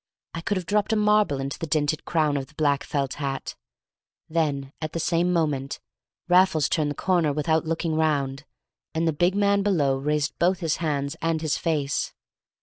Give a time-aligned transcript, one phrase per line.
[0.33, 3.55] I could have dropped a marble into the dinted crown of the black felt hat.
[4.27, 5.79] Then, at the same moment,
[6.27, 8.43] Raffles turned the corner without looking round,
[8.95, 12.15] and the big man below raised both his hands and his face.